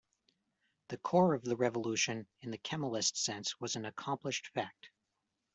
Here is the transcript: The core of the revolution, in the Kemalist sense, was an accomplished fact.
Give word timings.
The 0.87 0.97
core 0.97 1.35
of 1.35 1.43
the 1.43 1.55
revolution, 1.55 2.25
in 2.41 2.49
the 2.49 2.57
Kemalist 2.57 3.17
sense, 3.17 3.59
was 3.59 3.75
an 3.75 3.85
accomplished 3.85 4.47
fact. 4.47 4.89